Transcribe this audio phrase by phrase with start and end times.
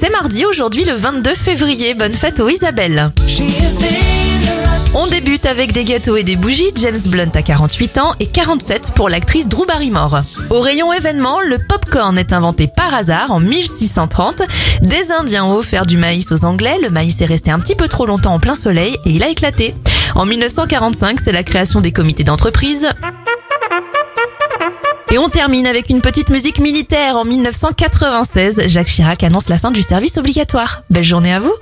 [0.00, 1.92] C'est mardi aujourd'hui le 22 février.
[1.92, 3.10] Bonne fête aux Isabelle.
[4.94, 6.70] On débute avec des gâteaux et des bougies.
[6.76, 10.22] James Blunt a 48 ans et 47 pour l'actrice Drew Barrymore.
[10.48, 14.40] Au rayon événement, le popcorn est inventé par hasard en 1630.
[14.80, 16.78] Des Indiens ont offert du maïs aux Anglais.
[16.82, 19.28] Le maïs est resté un petit peu trop longtemps en plein soleil et il a
[19.28, 19.74] éclaté.
[20.14, 22.88] En 1945, c'est la création des comités d'entreprise.
[25.12, 27.16] Et on termine avec une petite musique militaire.
[27.16, 30.84] En 1996, Jacques Chirac annonce la fin du service obligatoire.
[30.88, 31.52] Belle journée à vous